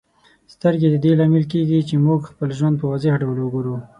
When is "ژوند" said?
2.57-2.75